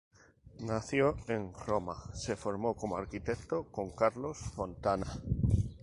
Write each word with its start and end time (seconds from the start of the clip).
Nacido 0.61 1.15
en 1.27 1.53
Roma, 1.53 1.95
se 2.15 2.35
formó 2.35 2.75
como 2.75 2.97
arquitecto 2.97 3.65
con 3.71 3.91
Carlo 3.91 4.33
Fontana. 4.33 5.05